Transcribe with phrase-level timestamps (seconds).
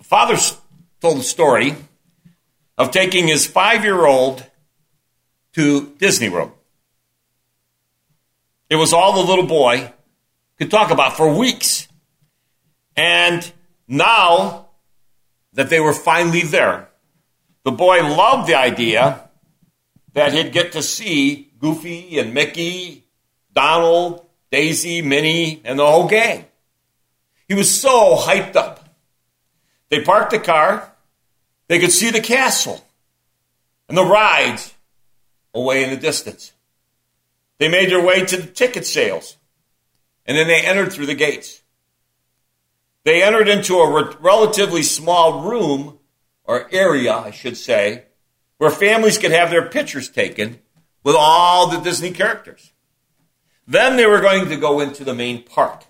[0.00, 0.36] A father
[1.00, 1.74] told a story
[2.78, 4.44] of taking his five year old
[5.54, 6.52] to Disney World.
[8.70, 9.92] It was all the little boy
[10.58, 11.88] could talk about for weeks.
[12.96, 13.50] And
[13.86, 14.68] now
[15.52, 16.88] that they were finally there,
[17.64, 19.28] the boy loved the idea
[20.14, 23.01] that he'd get to see Goofy and Mickey,
[23.54, 26.46] Donald, Daisy, Minnie, and the whole gang.
[27.48, 28.88] He was so hyped up.
[29.88, 30.92] They parked the car.
[31.68, 32.84] They could see the castle
[33.88, 34.74] and the rides
[35.54, 36.52] away in the distance.
[37.58, 39.36] They made their way to the ticket sales,
[40.26, 41.62] and then they entered through the gates.
[43.04, 45.98] They entered into a re- relatively small room,
[46.44, 48.04] or area, I should say,
[48.58, 50.60] where families could have their pictures taken
[51.04, 52.72] with all the Disney characters.
[53.66, 55.84] Then they were going to go into the main park.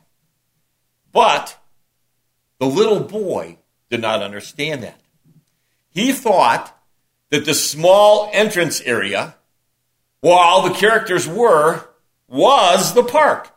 [1.12, 1.58] But
[2.58, 3.58] the little boy
[3.91, 5.00] did not understand that.
[5.91, 6.78] He thought
[7.30, 9.36] that the small entrance area
[10.20, 11.88] where all the characters were
[12.28, 13.55] was the park.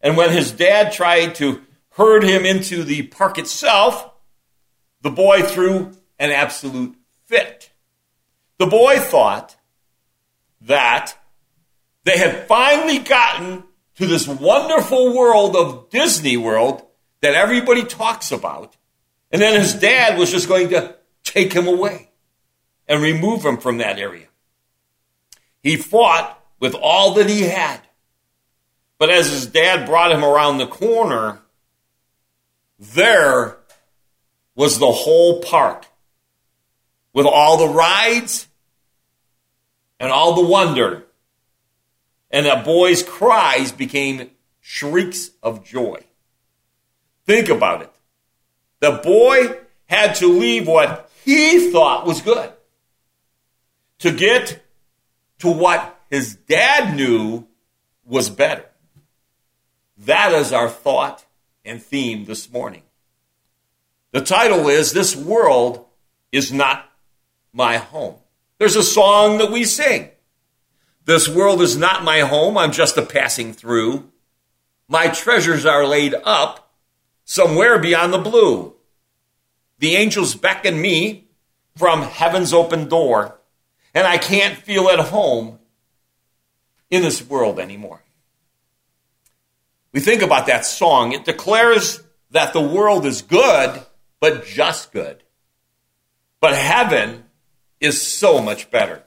[0.00, 4.10] And when his dad tried to herd him into the park itself,
[5.00, 7.70] the boy threw an absolute fit.
[8.58, 9.56] The boy thought
[10.60, 11.16] that
[12.04, 13.64] they had finally gotten
[13.96, 16.82] to this wonderful world of Disney World
[17.20, 18.76] that everybody talks about.
[19.30, 22.10] And then his dad was just going to take him away
[22.88, 24.26] and remove him from that area.
[25.62, 27.80] He fought with all that he had.
[28.98, 31.40] But as his dad brought him around the corner,
[32.78, 33.56] there
[34.54, 35.86] was the whole park
[37.12, 38.48] with all the rides
[39.98, 41.04] and all the wonder.
[42.32, 44.30] And that boy's cries became
[44.60, 46.02] shrieks of joy.
[47.26, 47.92] Think about it.
[48.80, 52.52] The boy had to leave what he thought was good
[53.98, 54.60] to get
[55.38, 57.46] to what his dad knew
[58.04, 58.64] was better.
[59.98, 61.24] That is our thought
[61.64, 62.82] and theme this morning.
[64.10, 65.84] The title is This World
[66.32, 66.90] is Not
[67.52, 68.16] My Home.
[68.58, 70.10] There's a song that we sing.
[71.04, 74.10] This world is not my home, I'm just a passing through.
[74.88, 76.72] My treasures are laid up
[77.24, 78.74] somewhere beyond the blue.
[79.78, 81.28] The angels beckon me
[81.76, 83.38] from heaven's open door,
[83.94, 85.58] and I can't feel at home
[86.90, 88.02] in this world anymore.
[89.92, 91.12] We think about that song.
[91.12, 93.82] It declares that the world is good,
[94.20, 95.22] but just good.
[96.40, 97.24] But heaven
[97.80, 99.02] is so much better.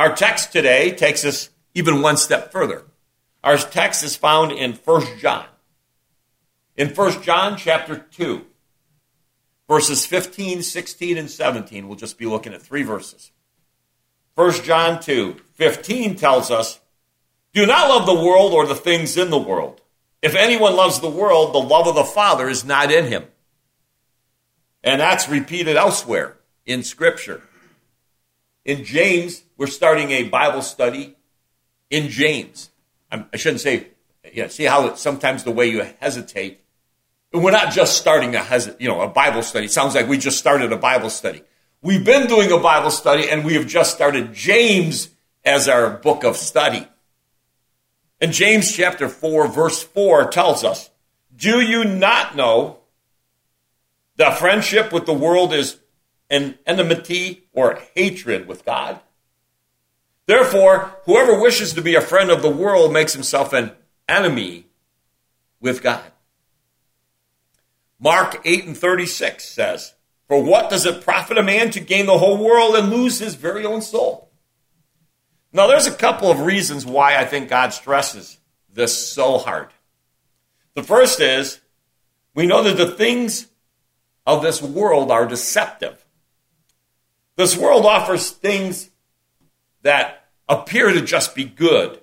[0.00, 2.84] Our text today takes us even one step further.
[3.44, 5.44] Our text is found in 1 John.
[6.74, 8.46] In 1 John chapter 2,
[9.68, 11.86] verses 15, 16, and 17.
[11.86, 13.30] We'll just be looking at three verses.
[14.36, 16.80] 1 John 2, 15 tells us,
[17.52, 19.82] Do not love the world or the things in the world.
[20.22, 23.24] If anyone loves the world, the love of the Father is not in him.
[24.82, 27.42] And that's repeated elsewhere in Scripture.
[28.64, 31.16] In James, we're starting a Bible study
[31.88, 32.70] in James.
[33.10, 33.88] I shouldn't say,
[34.32, 36.60] yeah, see how sometimes the way you hesitate
[37.32, 38.44] we're not just starting a,
[38.78, 39.66] you know, a Bible study.
[39.66, 41.42] It sounds like we just started a Bible study.
[41.82, 45.10] We've been doing a Bible study and we have just started James
[45.44, 46.86] as our book of study.
[48.20, 50.90] And James chapter 4 verse 4 tells us,
[51.34, 52.80] do you not know
[54.16, 55.78] that friendship with the world is
[56.30, 59.00] an enmity or hatred with God?
[60.26, 63.72] Therefore, whoever wishes to be a friend of the world makes himself an
[64.08, 64.66] enemy
[65.60, 66.12] with God.
[67.98, 69.94] Mark 8 and 36 says,
[70.28, 73.34] For what does it profit a man to gain the whole world and lose his
[73.34, 74.30] very own soul?
[75.52, 78.38] Now, there's a couple of reasons why I think God stresses
[78.72, 79.68] this so hard.
[80.74, 81.60] The first is
[82.34, 83.48] we know that the things
[84.26, 85.99] of this world are deceptive.
[87.40, 88.90] This world offers things
[89.80, 91.98] that appear to just be good,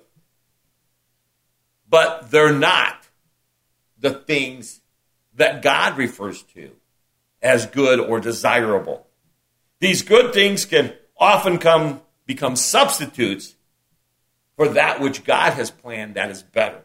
[1.88, 3.06] but they're not
[4.00, 4.80] the things
[5.34, 6.72] that God refers to
[7.40, 9.06] as good or desirable.
[9.78, 13.54] These good things can often come become substitutes
[14.56, 16.82] for that which God has planned that is better.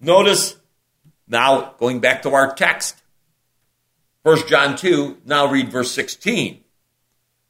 [0.00, 0.54] Notice
[1.26, 3.02] now going back to our text.
[4.22, 6.61] 1 John 2, now read verse 16.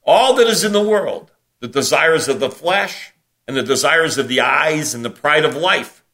[0.05, 3.13] All that is in the world, the desires of the flesh,
[3.47, 6.05] and the desires of the eyes and the pride of life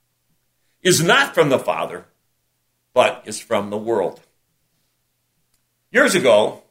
[0.82, 2.06] is not from the Father,
[2.92, 4.20] but is from the world.
[5.90, 6.62] Years ago,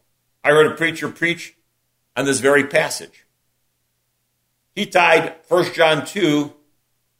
[0.44, 1.56] I heard a preacher preach
[2.16, 3.25] on this very passage.
[4.74, 6.54] He tied 1 John 2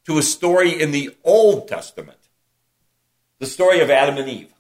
[0.06, 2.20] to a story in the Old Testament,
[3.40, 4.54] the story of Adam and Eve.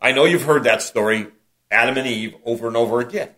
[0.00, 1.28] I know you've heard that story,
[1.70, 3.30] Adam and Eve, over and over again.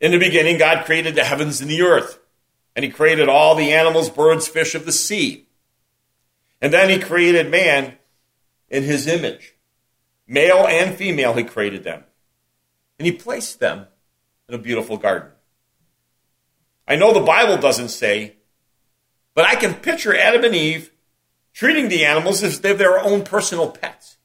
[0.00, 2.18] In the beginning, God created the heavens and the earth,
[2.74, 5.46] and He created all the animals, birds, fish of the sea.
[6.60, 7.98] And then He created man
[8.68, 9.56] in His image.
[10.26, 12.04] Male and female, He created them.
[12.98, 13.86] And He placed them
[14.48, 15.30] in a beautiful garden.
[16.88, 18.36] I know the Bible doesn't say,
[19.34, 20.90] but I can picture Adam and Eve
[21.52, 24.16] treating the animals as they're their own personal pets.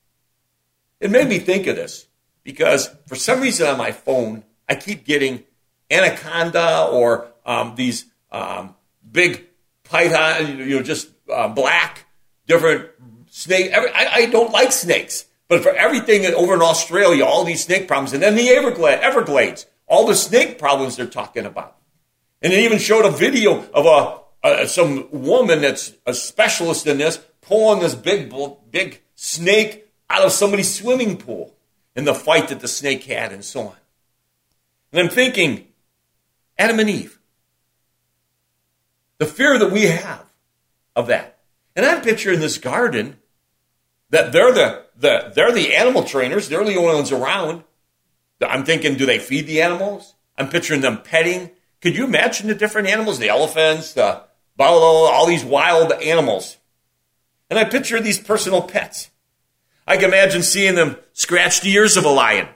[1.00, 2.08] It made me think of this
[2.44, 5.44] because for some reason on my phone, I keep getting
[5.90, 8.76] anaconda or um, these um,
[9.10, 9.46] big
[9.84, 12.06] python, you know, just uh, black,
[12.48, 12.90] different
[13.30, 13.72] snake.
[13.72, 17.88] Every, I, I, don't like snakes, but for everything over in Australia, all these snake
[17.88, 21.78] problems, and then the Everglades, Everglades all the snake problems they're talking about.
[22.42, 23.86] And it even showed a video of
[24.44, 28.34] a, a some woman that's a specialist in this pulling this big
[28.72, 31.56] big snake out of somebody's swimming pool
[31.96, 33.76] in the fight that the snake had and so on.
[34.92, 35.68] And I'm thinking,
[36.58, 37.20] Adam and Eve.
[39.18, 40.26] The fear that we have
[40.96, 41.40] of that.
[41.76, 43.18] And I'm picturing this garden
[44.10, 47.64] that they're the, the they're the animal trainers, they're the only ones around.
[48.42, 50.14] I'm thinking, do they feed the animals?
[50.38, 51.52] I'm picturing them petting.
[51.82, 54.24] Could you imagine the different animals, the elephants, the
[54.58, 56.58] buffalo, all these wild animals?
[57.50, 59.10] And I picture these personal pets.
[59.88, 62.48] I can imagine seeing them scratch the ears of a lion,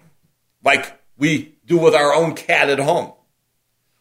[0.63, 3.13] like we do with our own cat at home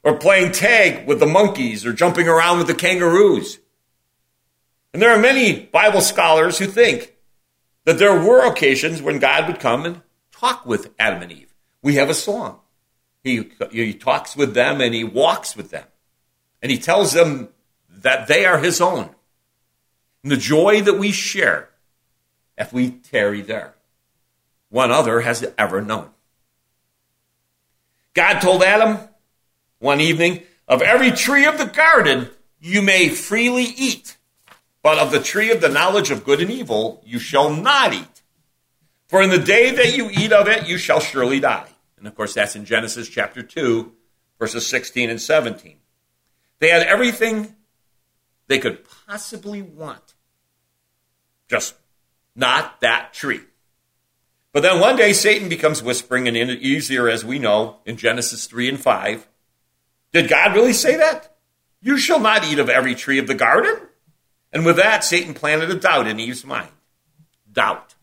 [0.03, 3.59] or playing tag with the monkeys or jumping around with the kangaroos.
[4.93, 7.15] And there are many Bible scholars who think
[7.85, 10.03] that there were occasions when God would come and
[10.33, 11.55] talk with Adam and Eve.
[11.83, 12.61] We have a song.
[13.23, 15.85] He, he talks with them and he walks with them.
[16.63, 17.49] And he tells them
[17.89, 19.11] that they are his own.
[20.23, 21.69] And the joy that we share
[22.57, 23.75] if we tarry there,
[24.69, 26.11] one other has ever known.
[28.15, 28.99] God told Adam,
[29.79, 32.29] one evening, Of every tree of the garden
[32.61, 34.17] you may freely eat,
[34.83, 38.23] but of the tree of the knowledge of good and evil you shall not eat.
[39.07, 41.69] For in the day that you eat of it, you shall surely die.
[41.97, 43.93] And of course, that's in Genesis chapter 2,
[44.39, 45.77] verses 16 and 17.
[46.59, 47.57] They had everything
[48.47, 50.15] they could possibly want,
[51.49, 51.75] just
[52.37, 53.41] not that tree.
[54.53, 58.69] But then one day Satan becomes whispering and easier, as we know, in Genesis 3
[58.69, 59.29] and 5.
[60.13, 61.37] Did God really say that?
[61.81, 63.77] You shall not eat of every tree of the garden?
[64.53, 66.71] And with that, Satan planted a doubt in Eve's mind.
[67.53, 67.95] Doubt.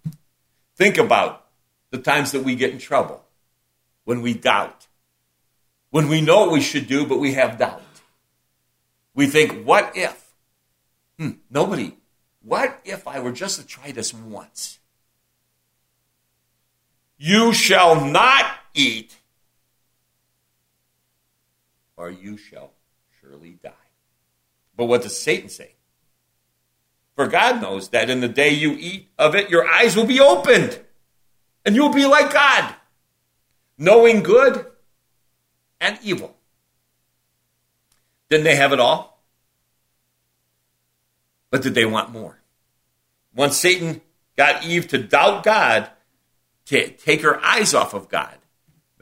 [0.75, 1.45] Think about
[1.91, 3.23] the times that we get in trouble
[4.03, 4.87] when we doubt.
[5.89, 7.81] When we know what we should do, but we have doubt.
[9.13, 10.33] We think, what if?
[11.17, 11.95] Hmm, nobody.
[12.41, 14.79] What if I were just to try this once?
[17.17, 19.15] You shall not eat
[21.97, 22.71] or you shall
[23.19, 23.71] surely die.
[24.75, 25.75] But what does Satan say?
[27.15, 30.19] For God knows that in the day you eat of it, your eyes will be
[30.19, 30.79] opened,
[31.63, 32.75] and you will be like God,
[33.77, 34.65] knowing good
[35.79, 36.35] and evil.
[38.29, 39.23] Didn't they have it all?
[41.51, 42.39] But did they want more?
[43.33, 44.01] Once Satan
[44.35, 45.89] got Eve to doubt God,
[46.65, 48.35] to take her eyes off of God,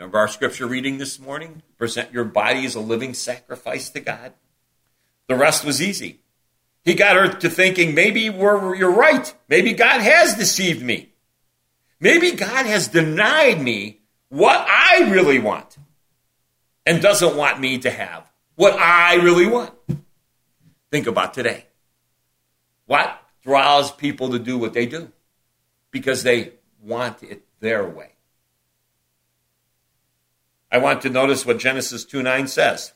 [0.04, 1.62] Remember our scripture reading this morning?
[1.78, 4.34] Present your body as a living sacrifice to God.
[5.28, 6.20] The rest was easy.
[6.84, 9.34] He got her to thinking, maybe you're right.
[9.48, 11.14] Maybe God has deceived me.
[12.02, 15.78] Maybe God has denied me what I really want
[16.86, 19.72] and doesn't want me to have what I really want.
[20.92, 21.66] Think about today.
[22.88, 25.14] What draws people to do what they do?
[25.92, 28.10] Because they want it their way.
[30.74, 32.94] I want to notice what Genesis 2 9 says.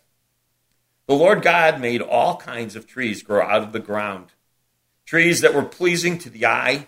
[1.05, 4.33] The Lord God made all kinds of trees grow out of the ground,
[5.05, 6.87] trees that were pleasing to the eye,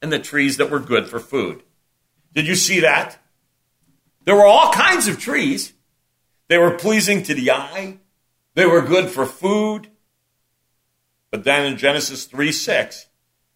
[0.00, 1.64] and the trees that were good for food.
[2.32, 3.18] Did you see that?
[4.24, 5.72] There were all kinds of trees.
[6.46, 7.98] They were pleasing to the eye,
[8.54, 9.88] they were good for food.
[11.30, 13.08] But then in Genesis 3 6,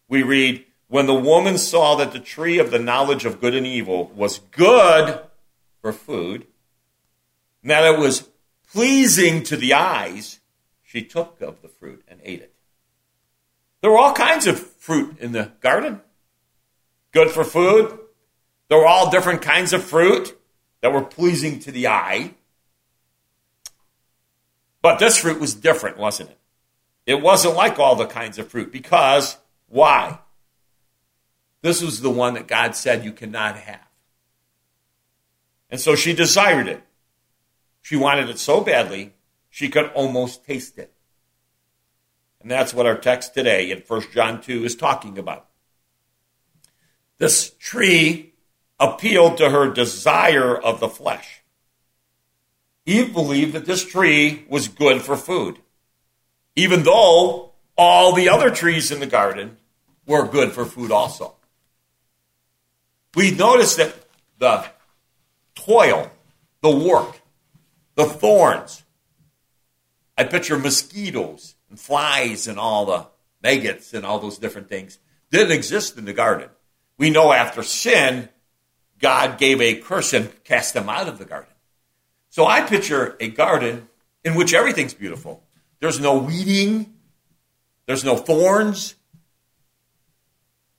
[0.09, 3.65] we read, When the woman saw that the tree of the knowledge of good and
[3.65, 5.21] evil was good
[5.81, 6.45] for food,
[7.69, 8.29] that it was
[8.71, 10.39] pleasing to the eyes,
[10.81, 12.53] she took of the fruit and ate it.
[13.81, 16.01] There were all kinds of fruit in the garden,
[17.11, 17.99] good for food.
[18.69, 20.37] There were all different kinds of fruit
[20.81, 22.33] that were pleasing to the eye.
[24.81, 26.37] But this fruit was different, wasn't it?
[27.05, 30.19] It wasn't like all the kinds of fruit because why?
[31.61, 33.87] This was the one that God said you cannot have.
[35.69, 36.83] And so she desired it.
[37.83, 39.13] She wanted it so badly,
[39.49, 40.91] she could almost taste it.
[42.41, 45.47] And that's what our text today in 1 John 2 is talking about.
[47.17, 48.33] This tree
[48.79, 51.41] appealed to her desire of the flesh.
[52.85, 55.59] Eve believed that this tree was good for food,
[56.55, 59.57] even though all the other trees in the garden
[60.07, 61.35] were good for food also.
[63.15, 63.93] We notice that
[64.39, 64.65] the
[65.55, 66.09] toil,
[66.61, 67.19] the work,
[67.95, 68.83] the thorns,
[70.17, 73.07] I picture mosquitoes and flies and all the
[73.41, 74.99] maggots and all those different things
[75.31, 76.49] didn't exist in the garden.
[76.97, 78.29] We know after sin,
[78.99, 81.51] God gave a curse and cast them out of the garden.
[82.29, 83.89] So I picture a garden
[84.23, 85.43] in which everything's beautiful.
[85.79, 86.93] There's no weeding,
[87.85, 88.95] there's no thorns.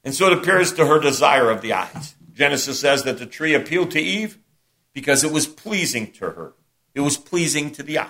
[0.04, 2.14] And so it appears to her desire of the eyes.
[2.32, 4.38] Genesis says that the tree appealed to Eve
[4.92, 6.54] because it was pleasing to her.
[6.94, 8.08] It was pleasing to the eye.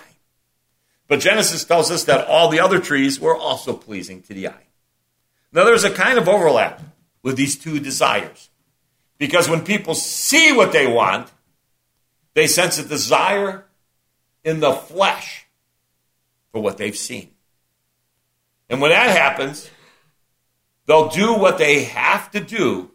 [1.07, 4.67] But Genesis tells us that all the other trees were also pleasing to the eye.
[5.51, 6.81] Now, there's a kind of overlap
[7.23, 8.49] with these two desires.
[9.17, 11.31] Because when people see what they want,
[12.33, 13.65] they sense a desire
[14.43, 15.45] in the flesh
[16.51, 17.31] for what they've seen.
[18.69, 19.69] And when that happens,
[20.85, 22.91] they'll do what they have to do,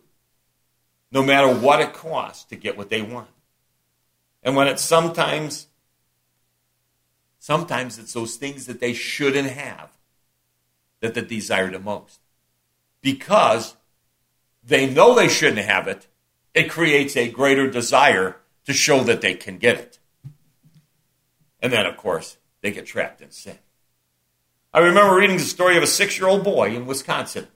[1.11, 3.29] no matter what it costs to get what they want.
[4.43, 5.67] And when it's sometimes
[7.50, 9.90] Sometimes it's those things that they shouldn't have
[11.00, 12.21] that they desire the most.
[13.02, 13.75] Because
[14.62, 16.07] they know they shouldn't have it,
[16.54, 19.99] it creates a greater desire to show that they can get it.
[21.61, 23.59] And then, of course, they get trapped in sin.
[24.73, 27.49] I remember reading the story of a six year old boy in Wisconsin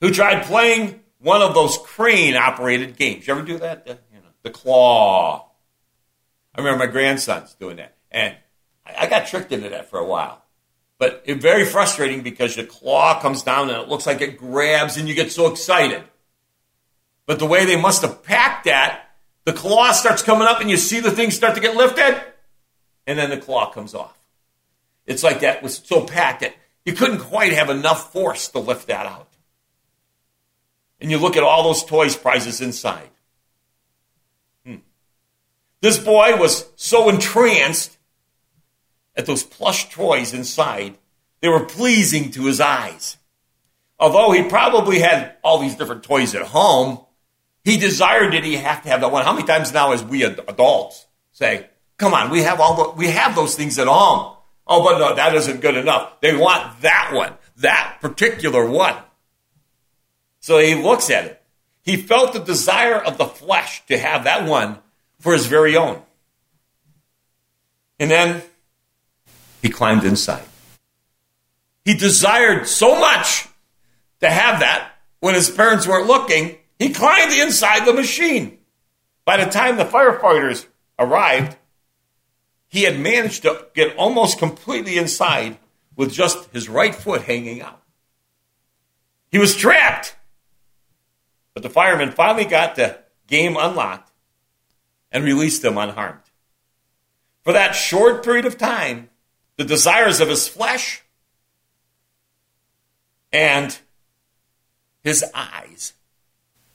[0.00, 3.28] who tried playing one of those crane operated games.
[3.28, 3.86] You ever do that?
[3.86, 5.50] The, you know, the claw.
[6.52, 7.94] I remember my grandsons doing that.
[8.10, 8.36] And
[8.84, 10.42] I got tricked into that for a while.
[10.98, 14.96] But it's very frustrating because your claw comes down and it looks like it grabs
[14.96, 16.04] and you get so excited.
[17.24, 19.08] But the way they must have packed that,
[19.44, 22.20] the claw starts coming up and you see the thing start to get lifted,
[23.06, 24.18] and then the claw comes off.
[25.06, 28.88] It's like that was so packed that you couldn't quite have enough force to lift
[28.88, 29.28] that out.
[31.00, 33.08] And you look at all those toys prizes inside.
[34.66, 34.76] Hmm.
[35.80, 37.96] This boy was so entranced
[39.16, 40.96] at those plush toys inside,
[41.40, 43.16] they were pleasing to his eyes.
[43.98, 47.04] Although he probably had all these different toys at home,
[47.64, 49.24] he desired that he have to have that one.
[49.24, 53.08] How many times now, as we adults say, "Come on, we have all the, we
[53.08, 54.36] have those things at home."
[54.66, 56.20] Oh, but no, that isn't good enough.
[56.20, 58.96] They want that one, that particular one.
[60.40, 61.42] So he looks at it.
[61.82, 64.78] He felt the desire of the flesh to have that one
[65.18, 66.02] for his very own.
[67.98, 68.42] And then
[69.62, 70.44] he climbed inside.
[71.84, 73.48] He desired so much
[74.20, 78.58] to have that when his parents weren't looking, he climbed inside the machine.
[79.24, 80.66] By the time the firefighters
[80.98, 81.56] arrived,
[82.68, 85.58] he had managed to get almost completely inside
[85.96, 87.82] with just his right foot hanging out.
[89.30, 90.16] He was trapped.
[91.52, 94.10] But the firemen finally got the game unlocked
[95.12, 96.20] and released him unharmed.
[97.42, 99.09] For that short period of time,
[99.60, 101.02] the desires of his flesh
[103.30, 103.78] and
[105.02, 105.92] his eyes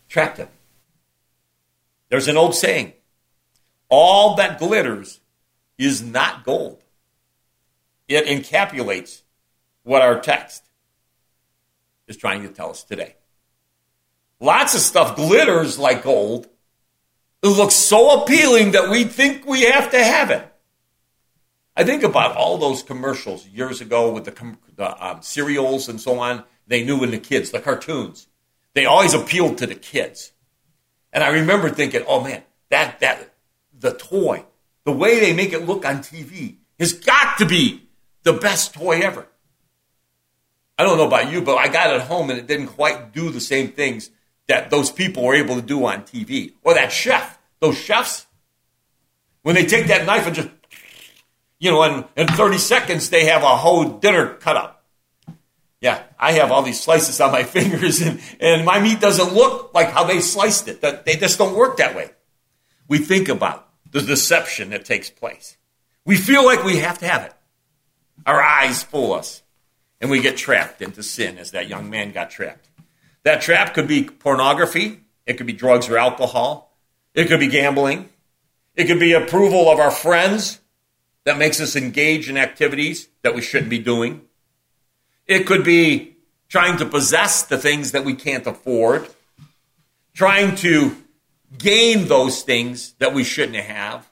[0.08, 0.50] trapped him.
[2.10, 2.94] There's an old saying
[3.89, 5.20] all that glitters
[5.80, 6.80] is not gold.
[8.08, 9.24] It encapsulates
[9.82, 10.63] what our text
[12.08, 13.15] is trying to tell us today.
[14.39, 16.48] Lots of stuff glitters like gold.
[17.42, 20.51] It looks so appealing that we think we have to have it.
[21.75, 26.20] I think about all those commercials years ago with the, the um, cereals and so
[26.20, 26.44] on.
[26.67, 28.27] They knew in the kids, the cartoons.
[28.74, 30.32] They always appealed to the kids.
[31.12, 33.34] And I remember thinking, oh man, that, that,
[33.77, 34.46] the toy,
[34.86, 37.88] the way they make it look on TV has got to be
[38.24, 39.27] the best toy ever.
[40.77, 43.29] I don't know about you, but I got it home and it didn't quite do
[43.29, 44.10] the same things
[44.48, 46.53] that those people were able to do on TV.
[46.63, 48.27] Or that chef, those chefs,
[49.41, 50.50] when they take that knife and just
[51.60, 54.86] You know, and in 30 seconds, they have a whole dinner cut up.
[55.82, 59.74] Yeah, I have all these slices on my fingers, and, and my meat doesn't look
[59.74, 60.82] like how they sliced it.
[60.82, 62.12] They just don't work that way.
[62.88, 65.58] We think about the deception that takes place.
[66.06, 67.34] We feel like we have to have it.
[68.26, 69.44] Our eyes fool us,
[70.02, 72.68] and we get trapped into sin as that young man got trapped.
[73.24, 76.78] That trap could be pornography, it could be drugs or alcohol,
[77.14, 78.10] it could be gambling,
[78.76, 80.60] it could be approval of our friends
[81.25, 84.22] that makes us engage in activities that we shouldn't be doing.
[85.27, 86.15] It could be
[86.48, 89.10] trying to possess the things that we can't afford,
[90.13, 90.96] trying to
[91.58, 94.08] gain those things that we shouldn't have.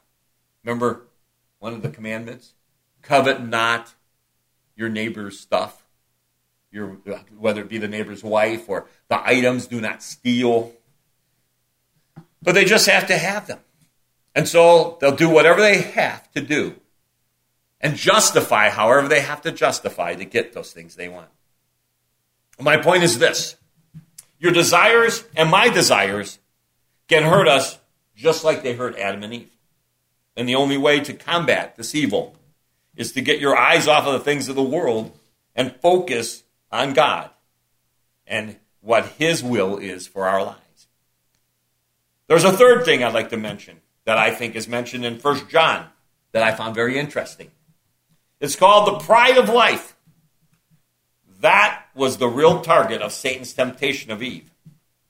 [0.63, 1.03] Remember
[1.59, 2.53] one of the commandments?
[3.03, 3.93] Covet not
[4.75, 5.85] your neighbor's stuff,
[6.71, 6.97] your,
[7.37, 10.71] whether it be the neighbor's wife or the items, do not steal.
[12.41, 13.59] But they just have to have them.
[14.33, 16.75] And so they'll do whatever they have to do
[17.83, 21.27] and justify however they have to justify to get those things they want.
[22.59, 23.57] My point is this
[24.39, 26.39] your desires and my desires
[27.07, 27.77] can hurt us
[28.15, 29.49] just like they hurt Adam and Eve.
[30.35, 32.35] And the only way to combat this evil
[32.95, 35.17] is to get your eyes off of the things of the world
[35.55, 37.29] and focus on God
[38.25, 40.87] and what His will is for our lives.
[42.27, 45.49] There's a third thing I'd like to mention that I think is mentioned in 1
[45.49, 45.87] John
[46.31, 47.51] that I found very interesting.
[48.39, 49.95] It's called the pride of life.
[51.39, 54.49] That was the real target of Satan's temptation of Eve.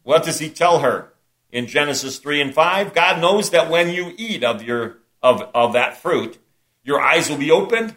[0.04, 1.14] What does he tell her
[1.52, 2.94] in Genesis 3 and 5?
[2.94, 6.40] God knows that when you eat of, your, of, of that fruit,
[6.84, 7.96] your eyes will be opened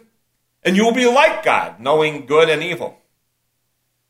[0.63, 2.99] and you will be like God, knowing good and evil.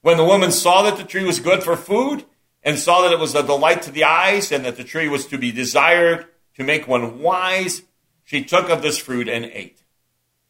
[0.02, 2.26] When the woman saw that the tree was good for food
[2.64, 5.26] and saw that it was a delight to the eyes and that the tree was
[5.28, 7.84] to be desired to make one wise,
[8.24, 9.84] she took of this fruit and ate.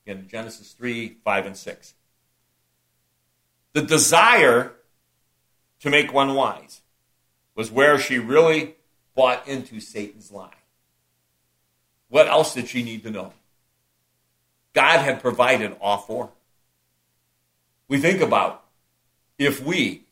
[0.08, 1.94] In Genesis 3, 5, and 6.
[3.74, 4.72] The desire
[5.82, 6.82] to make one wise
[7.56, 8.76] was where she really
[9.16, 10.54] bought into Satan's lie.
[12.08, 13.34] What else did she need to know?
[14.74, 16.30] God had provided all four.
[17.90, 18.64] We think about
[19.38, 20.04] if we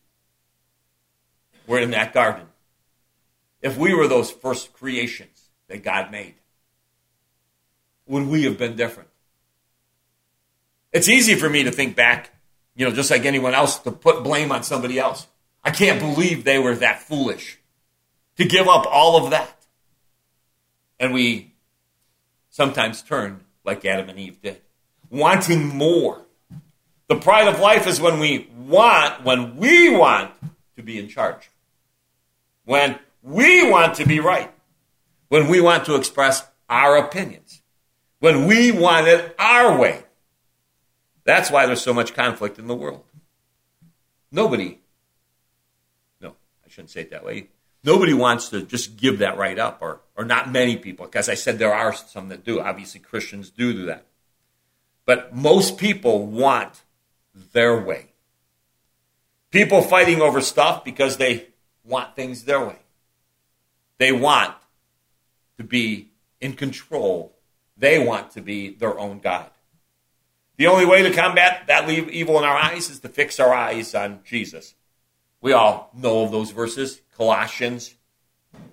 [1.67, 2.47] were in that garden,
[3.61, 6.35] if we were those first creations that God made,
[8.07, 9.09] would we have been different?
[10.95, 12.31] It's easy for me to think back,
[12.73, 15.27] you know, just like anyone else, to put blame on somebody else.
[15.61, 17.59] I can't believe they were that foolish
[18.37, 19.65] to give up all of that.
[20.97, 21.51] And we
[22.49, 24.61] sometimes turn like Adam and Eve did,
[25.09, 26.21] wanting more.
[27.09, 30.31] The pride of life is when we want, when we want
[30.77, 31.51] to be in charge,
[32.63, 34.49] when we want to be right,
[35.27, 37.61] when we want to express our opinions,
[38.19, 40.04] when we want it our way.
[41.25, 43.03] That's why there's so much conflict in the world.
[44.31, 44.79] Nobody,
[46.21, 47.47] no, I shouldn't say it that way.
[47.83, 51.05] Nobody wants to just give that right up, or, or not many people.
[51.05, 52.59] Because I said there are some that do.
[52.59, 54.05] Obviously, Christians do do that.
[55.05, 56.81] But most people want
[57.53, 58.07] their way.
[59.51, 61.47] People fighting over stuff because they
[61.83, 62.79] want things their way.
[63.99, 64.53] They want
[65.57, 66.09] to be
[66.41, 67.35] in control.
[67.77, 69.49] They want to be their own God.
[70.57, 73.93] The only way to combat that evil in our eyes is to fix our eyes
[73.93, 74.75] on Jesus.
[75.41, 77.01] We all know of those verses.
[77.17, 77.95] Colossians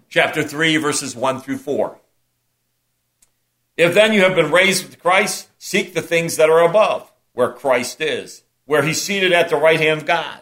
[0.09, 1.99] chapter 3, verses 1 through 4.
[3.77, 7.51] If then you have been raised with Christ, seek the things that are above, where
[7.51, 10.41] Christ is, where he's seated at the right hand of God.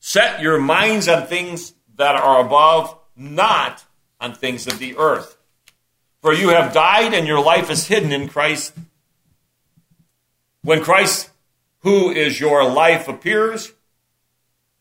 [0.00, 3.84] Set your minds on things that are above, not
[4.20, 5.36] on things of the earth.
[6.22, 8.74] For you have died, and your life is hidden in Christ.
[10.68, 11.30] When Christ,
[11.78, 13.72] who is your life, appears,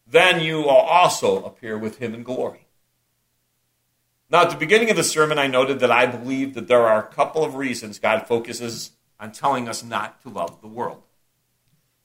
[0.06, 2.68] then you will also appear with him in glory.
[4.30, 7.02] Now, at the beginning of the sermon, I noted that I believe that there are
[7.02, 11.04] a couple of reasons God focuses on telling us not to love the world.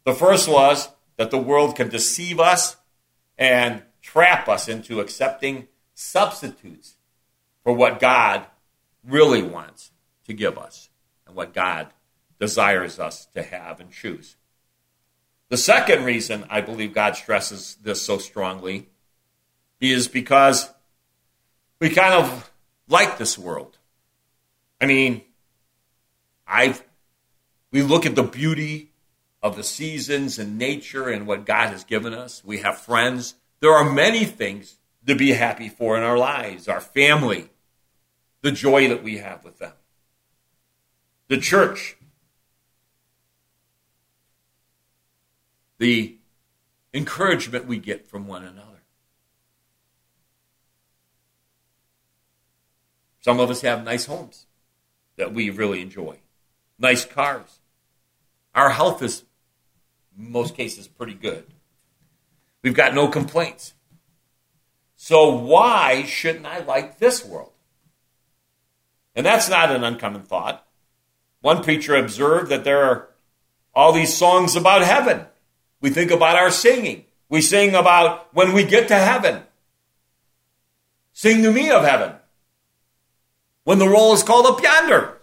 [0.05, 2.77] The first was that the world can deceive us
[3.37, 6.99] and trap us into accepting substitutes
[7.65, 8.47] for what God
[9.05, 9.91] really wants
[10.27, 10.89] to give us
[11.27, 11.89] and what God
[12.43, 14.35] desires us to have and choose.
[15.49, 18.89] The second reason I believe God stresses this so strongly
[19.81, 20.69] is because
[21.79, 22.51] we kind of
[22.89, 23.79] like this world.
[24.81, 25.23] I mean,
[26.45, 26.77] I
[27.71, 28.91] we look at the beauty
[29.41, 32.45] of the seasons and nature and what God has given us.
[32.45, 33.37] We have friends.
[33.61, 37.51] There are many things to be happy for in our lives, our family,
[38.41, 39.75] the joy that we have with them.
[41.29, 41.97] The church,
[45.83, 46.17] the
[46.95, 48.85] encouragement we get from one another.
[53.21, 54.47] Some of us have nice homes
[55.17, 56.19] that we really enjoy,
[56.79, 57.59] nice cars.
[58.55, 59.25] Our health is,
[60.17, 61.47] most cases, pretty good.
[62.63, 63.75] We've got no complaints.
[64.95, 67.55] So, why shouldn't I like this world?
[69.17, 70.65] And that's not an uncommon thought.
[71.41, 73.09] One preacher observed that there are
[73.75, 75.27] all these songs about heaven.
[75.83, 77.05] We think about our singing.
[77.29, 79.43] We sing about when we get to heaven.
[81.13, 82.15] Sing to me of heaven.
[83.65, 85.19] When the roll is called up yonder.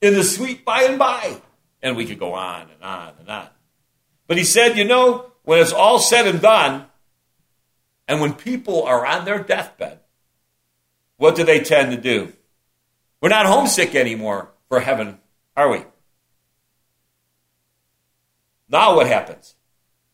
[0.00, 1.40] In the sweet by and by.
[1.82, 3.48] And we could go on and on and on.
[4.26, 6.86] But he said, you know, when it's all said and done,
[8.08, 10.00] and when people are on their deathbed,
[11.16, 12.32] what do they tend to do?
[13.20, 15.18] We're not homesick anymore for heaven,
[15.56, 15.84] are we?
[18.72, 19.54] Now what happens?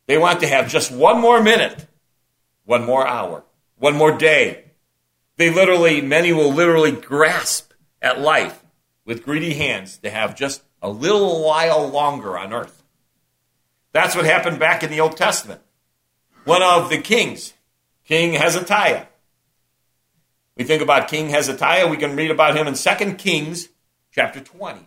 [0.07, 1.87] They want to have just one more minute,
[2.65, 3.45] one more hour,
[3.79, 4.65] one more day.
[5.37, 8.65] They literally, many will literally grasp at life
[9.05, 12.83] with greedy hands to have just a little while longer on earth.
[13.93, 15.61] That's what happened back in the Old Testament.
[16.45, 17.55] One of the kings,
[18.05, 19.07] King Hezekiah.
[20.57, 23.69] We think about King Hezekiah, we can read about him in 2 Kings
[24.11, 24.81] chapter 20,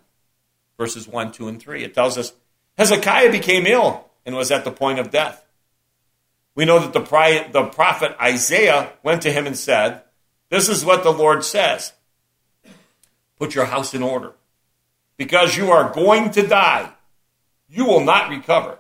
[0.78, 1.84] verses 1, 2, and 3.
[1.86, 2.34] It tells us
[2.78, 5.46] Hezekiah became ill and was at the point of death.
[6.56, 10.02] We know that the, the prophet Isaiah went to him and said,
[10.50, 11.94] This is what the Lord says
[13.38, 14.34] Put your house in order,
[15.18, 16.92] because you are going to die.
[17.70, 18.78] You will not recover.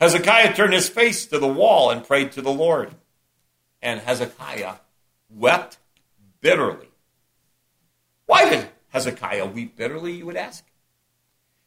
[0.00, 2.94] Hezekiah turned his face to the wall and prayed to the Lord.
[3.82, 4.74] And Hezekiah
[5.30, 5.78] wept
[6.40, 6.88] bitterly.
[8.26, 10.64] Why did Hezekiah weep bitterly, you would ask?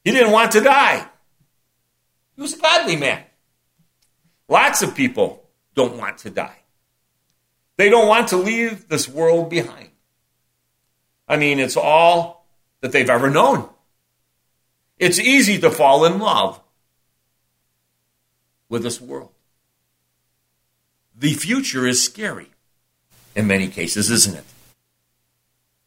[0.03, 1.07] He didn't want to die.
[2.35, 3.23] He was a godly man.
[4.47, 6.57] Lots of people don't want to die.
[7.77, 9.89] They don't want to leave this world behind.
[11.27, 12.45] I mean, it's all
[12.81, 13.69] that they've ever known.
[14.99, 16.61] It's easy to fall in love
[18.69, 19.31] with this world.
[21.15, 22.49] The future is scary
[23.35, 24.43] in many cases, isn't it?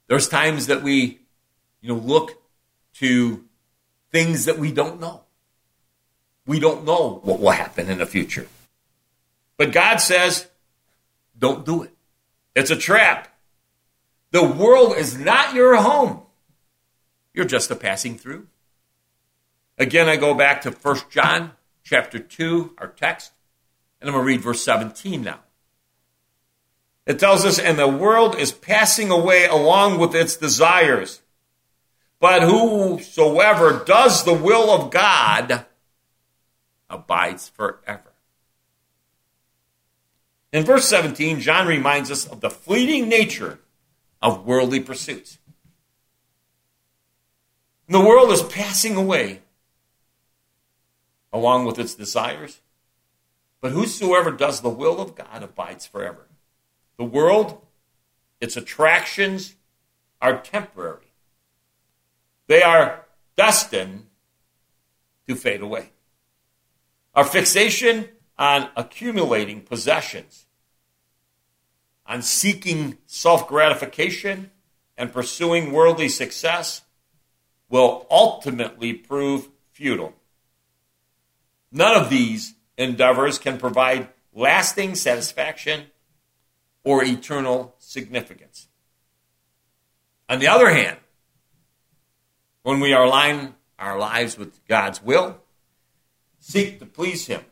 [0.08, 1.20] There's times that we,
[1.80, 2.40] you know, look
[2.94, 3.44] to
[4.12, 5.22] things that we don't know.
[6.46, 8.46] We don't know what will happen in the future.
[9.56, 10.46] But God says,
[11.38, 11.94] don't do it.
[12.54, 13.28] It's a trap.
[14.30, 16.22] The world is not your home.
[17.34, 18.46] You're just a passing through.
[19.78, 23.32] Again, I go back to 1 John chapter 2, our text,
[24.00, 25.40] and I'm going to read verse 17 now.
[27.06, 31.22] It tells us, and the world is passing away along with its desires.
[32.18, 35.66] But whosoever does the will of God
[36.88, 38.12] abides forever.
[40.52, 43.58] In verse 17, John reminds us of the fleeting nature
[44.22, 45.38] of worldly pursuits.
[47.88, 49.42] The world is passing away
[51.32, 52.60] along with its desires,
[53.60, 56.26] but whosoever does the will of God abides forever.
[56.96, 57.60] The world,
[58.40, 59.56] its attractions
[60.22, 61.05] are temporary,
[62.46, 63.06] they are
[63.36, 64.06] destined
[65.28, 65.90] to fade away.
[67.14, 70.46] Our fixation on accumulating possessions,
[72.06, 74.50] on seeking self gratification,
[74.96, 76.82] and pursuing worldly success
[77.68, 80.14] will ultimately prove futile.
[81.72, 85.86] None of these endeavors can provide lasting satisfaction
[86.84, 88.68] or eternal significance.
[90.28, 90.98] On the other hand,
[92.66, 95.38] when we align our lives with God's will,
[96.40, 97.42] seek to please Him,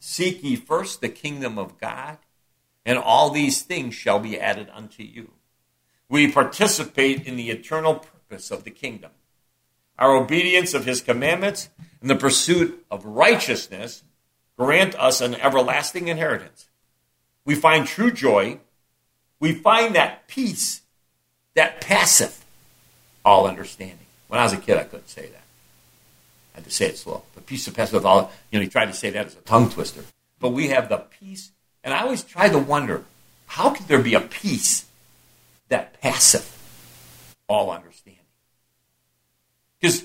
[0.00, 2.18] seek ye first the kingdom of God,
[2.84, 5.30] and all these things shall be added unto you.
[6.08, 9.12] We participate in the eternal purpose of the kingdom.
[9.98, 11.68] Our obedience of His commandments
[12.00, 14.02] and the pursuit of righteousness
[14.58, 16.66] grant us an everlasting inheritance
[17.46, 18.58] we find true joy.
[19.38, 20.82] We find that peace
[21.54, 22.44] that passeth
[23.24, 24.05] all understanding.
[24.28, 25.44] When I was a kid, I couldn't say that.
[26.54, 27.22] I had to say it slow.
[27.34, 29.70] The peace that passeth all, you know, he tried to say that as a tongue
[29.70, 30.02] twister.
[30.40, 31.52] But we have the peace,
[31.84, 33.04] and I always try to wonder,
[33.46, 34.86] how could there be a peace
[35.68, 36.52] that passeth
[37.48, 38.22] all understanding?
[39.80, 40.04] Because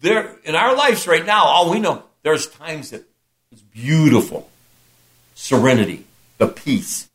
[0.00, 3.04] there, in our lives right now, all we know, there's times that
[3.52, 4.50] it's beautiful,
[5.34, 6.04] serenity,
[6.38, 7.08] the peace.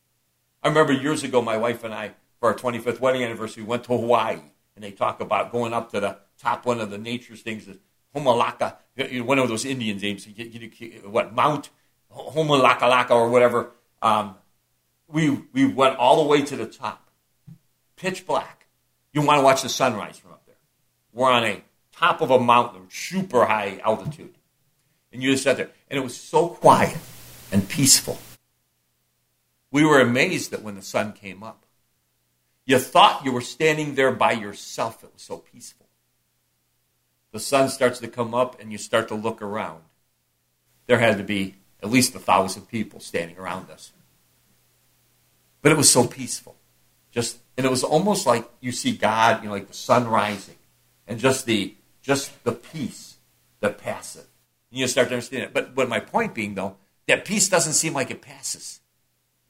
[0.62, 3.96] I remember years ago, my wife and I, for our 25th wedding anniversary, went to
[3.96, 4.38] Hawaii,
[4.74, 7.76] and they talk about going up to the top one of the nature's things, is
[8.14, 8.76] Homalaka,
[9.24, 10.26] one of those Indian names,
[11.04, 11.70] what, Mount
[12.12, 13.70] Homalakalaka or whatever.
[14.02, 14.34] Um,
[15.08, 17.10] we, we went all the way to the top,
[17.96, 18.66] pitch black.
[19.12, 20.56] You want to watch the sunrise from up there.
[21.12, 24.34] We're on a top of a mountain, super high altitude.
[25.12, 25.70] And you just sat there.
[25.88, 26.96] And it was so quiet
[27.50, 28.18] and peaceful.
[29.72, 31.66] We were amazed that when the sun came up,
[32.64, 35.02] you thought you were standing there by yourself.
[35.02, 35.86] It was so peaceful.
[37.32, 39.82] The sun starts to come up and you start to look around.
[40.86, 43.92] There had to be at least a thousand people standing around us.
[45.62, 46.56] But it was so peaceful.
[47.10, 50.56] Just and it was almost like you see God, you know, like the sun rising,
[51.06, 53.16] and just the just the peace
[53.60, 54.26] that passes.
[54.70, 55.52] And you start to understand it.
[55.52, 58.80] But but my point being though, that peace doesn't seem like it passes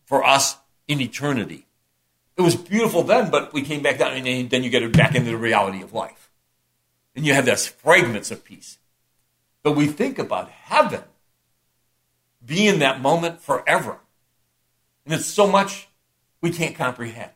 [0.05, 0.57] for us
[0.89, 1.67] in eternity.
[2.37, 5.15] It was beautiful then, but we came back down, and then you get it back
[5.15, 6.30] into the reality of life.
[7.15, 8.79] And you have those fragments of peace.
[9.63, 11.03] But we think about heaven
[12.45, 13.99] being that moment forever.
[15.05, 15.89] And it's so much
[16.41, 17.33] we can't comprehend.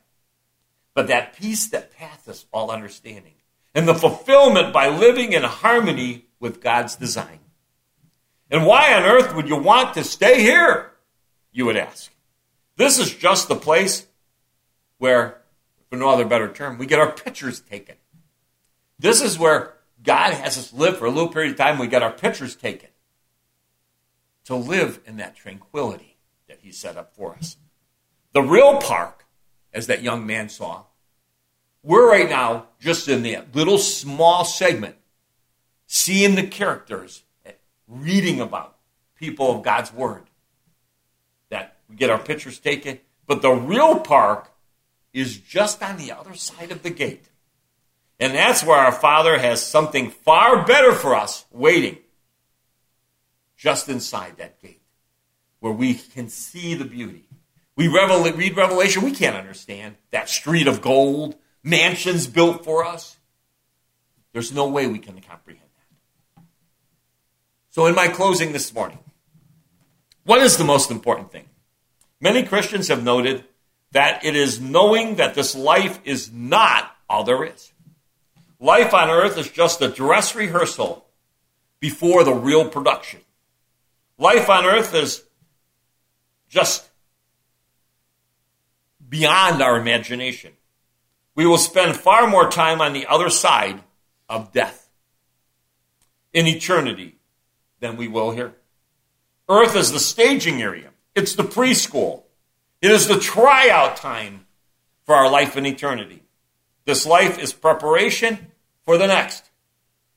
[0.94, 3.34] But that peace that passeth all understanding,
[3.74, 7.40] and the fulfillment by living in harmony with God's design.
[8.50, 10.92] And why on earth would you want to stay here?
[11.50, 12.12] You would ask.
[12.76, 14.06] This is just the place
[14.98, 15.42] where,
[15.90, 17.96] for no other better term, we get our pictures taken.
[18.98, 21.78] This is where God has us live for a little period of time.
[21.78, 22.90] We get our pictures taken
[24.44, 26.16] to live in that tranquility
[26.48, 27.56] that He set up for us.
[28.32, 29.24] The real park,
[29.72, 30.84] as that young man saw,
[31.82, 34.96] we're right now just in the little small segment,
[35.86, 37.22] seeing the characters,
[37.86, 38.76] reading about
[39.16, 40.24] people of God's Word.
[41.50, 43.00] That we get our pictures taken.
[43.26, 44.50] But the real park
[45.12, 47.28] is just on the other side of the gate.
[48.24, 51.98] And that's where our Father has something far better for us waiting
[53.56, 54.82] just inside that gate,
[55.60, 57.24] where we can see the beauty
[57.76, 63.16] we revel- read Revelation, we can't understand that street of gold, mansions built for us.
[64.32, 65.68] There's no way we can comprehend
[66.36, 66.42] that.
[67.70, 68.98] So, in my closing this morning,
[70.24, 71.48] what is the most important thing?
[72.20, 73.44] Many Christians have noted
[73.90, 77.72] that it is knowing that this life is not all there is.
[78.60, 81.06] Life on earth is just a dress rehearsal
[81.80, 83.20] before the real production.
[84.18, 85.24] Life on earth is
[86.48, 86.88] just
[89.08, 90.52] beyond our imagination.
[91.34, 93.82] We will spend far more time on the other side
[94.28, 94.88] of death
[96.32, 97.16] in eternity
[97.80, 98.54] than we will here.
[99.48, 102.22] Earth is the staging area, it's the preschool,
[102.80, 104.46] it is the tryout time
[105.04, 106.23] for our life in eternity.
[106.84, 108.52] This life is preparation
[108.84, 109.50] for the next.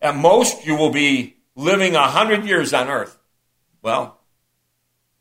[0.01, 3.17] At most, you will be living a hundred years on earth.
[3.81, 4.19] Well,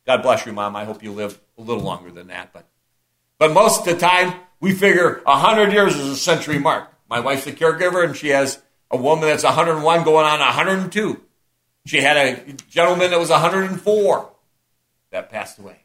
[0.07, 0.77] God bless you, Mom.
[0.77, 2.67] I hope you live a little longer than that, but
[3.39, 6.91] but most of the time, we figure 100 years is a century mark.
[7.09, 11.21] My wife's a caregiver, and she has a woman that's 101 going on 102.
[11.85, 14.31] She had a gentleman that was 104
[15.11, 15.81] that passed away.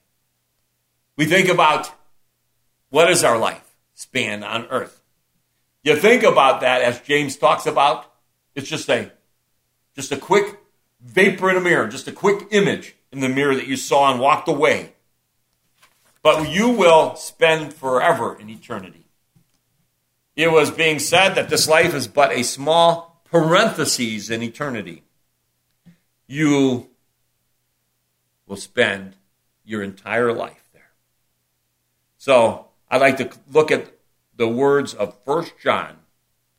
[1.16, 1.92] We think about
[2.90, 5.01] what is our life span on earth.
[5.84, 8.12] You think about that as James talks about,
[8.56, 9.12] it's just a
[9.96, 10.60] just a quick
[11.02, 14.20] vapor in a mirror, just a quick image in the mirror that you saw and
[14.20, 14.94] walked away
[16.24, 19.06] but you will spend forever in eternity.
[20.36, 25.04] It was being said that this life is but a small parenthesis in eternity.
[26.28, 26.90] You
[28.48, 29.16] will spend
[29.66, 30.92] your entire life there.
[32.18, 33.92] So I'd like to look at
[34.42, 35.98] the words of 1 John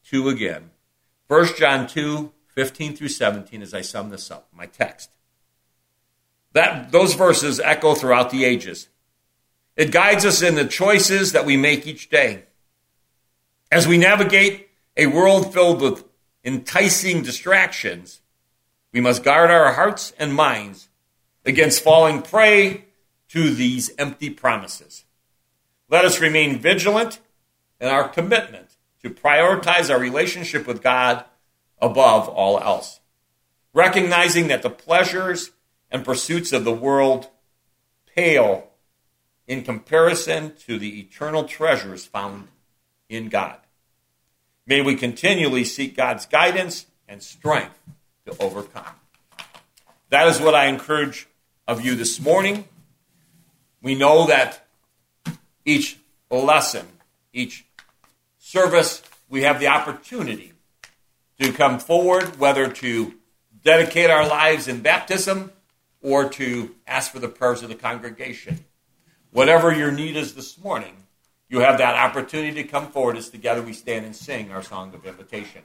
[0.05, 0.71] 2 again.
[1.27, 5.11] 1 John 2, 15 through 17 as I sum this up, my text.
[6.53, 8.89] That, those verses echo throughout the ages.
[9.75, 12.45] It guides us in the choices that we make each day.
[13.73, 16.05] As we navigate a world filled with
[16.45, 18.21] enticing distractions,
[18.93, 20.89] we must guard our hearts and minds
[21.45, 22.85] against falling prey
[23.31, 25.05] to these empty promises.
[25.89, 27.19] Let us remain vigilant
[27.83, 31.25] in our commitment to prioritize our relationship with God
[31.81, 33.01] above all else,
[33.75, 35.51] recognizing that the pleasures
[35.91, 37.27] and pursuits of the world
[38.15, 38.69] pale
[39.49, 42.47] in comparison to the eternal treasures found
[43.09, 43.59] in God.
[44.65, 47.83] May we continually seek God's guidance and strength
[48.27, 48.95] to overcome.
[50.11, 51.27] That is what I encourage
[51.67, 52.67] of you this morning.
[53.83, 54.65] We know that
[55.65, 55.99] each
[56.31, 56.87] lesson,
[57.33, 57.67] each
[58.53, 60.53] service, we have the opportunity
[61.41, 63.15] to come forward, whether to
[63.65, 65.51] dedicate our lives in baptism
[66.03, 68.63] or to ask for the prayers of the congregation.
[69.31, 70.95] Whatever your need is this morning,
[71.49, 74.93] you have that opportunity to come forward as together we stand and sing our song
[74.93, 75.63] of invitation.